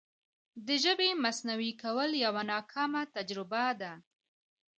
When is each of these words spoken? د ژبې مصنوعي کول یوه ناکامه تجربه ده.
د 0.65 0.67
ژبې 0.83 1.09
مصنوعي 1.23 1.73
کول 1.81 2.11
یوه 2.25 2.41
ناکامه 2.51 3.01
تجربه 3.15 3.65
ده. 3.81 3.91